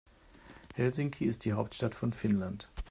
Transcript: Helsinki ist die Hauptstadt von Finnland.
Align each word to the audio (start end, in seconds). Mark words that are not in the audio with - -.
Helsinki 0.73 1.25
ist 1.25 1.45
die 1.45 1.53
Hauptstadt 1.53 1.93
von 1.93 2.11
Finnland. 2.11 2.67